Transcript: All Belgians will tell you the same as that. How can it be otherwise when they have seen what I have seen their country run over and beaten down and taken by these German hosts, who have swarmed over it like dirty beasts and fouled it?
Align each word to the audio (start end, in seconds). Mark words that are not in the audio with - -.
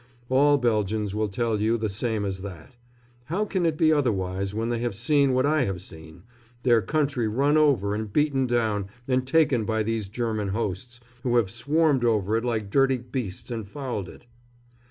All 0.29 0.57
Belgians 0.57 1.13
will 1.13 1.27
tell 1.27 1.61
you 1.61 1.77
the 1.77 1.87
same 1.87 2.25
as 2.25 2.41
that. 2.41 2.73
How 3.25 3.45
can 3.45 3.67
it 3.67 3.77
be 3.77 3.93
otherwise 3.93 4.51
when 4.51 4.69
they 4.69 4.79
have 4.79 4.95
seen 4.95 5.33
what 5.35 5.45
I 5.45 5.65
have 5.65 5.79
seen 5.79 6.23
their 6.63 6.81
country 6.81 7.27
run 7.27 7.55
over 7.55 7.93
and 7.93 8.11
beaten 8.11 8.47
down 8.47 8.87
and 9.07 9.27
taken 9.27 9.63
by 9.63 9.83
these 9.83 10.09
German 10.09 10.47
hosts, 10.47 11.01
who 11.21 11.35
have 11.35 11.51
swarmed 11.51 12.03
over 12.03 12.35
it 12.35 12.43
like 12.43 12.71
dirty 12.71 12.97
beasts 12.97 13.51
and 13.51 13.67
fouled 13.67 14.09
it? 14.09 14.25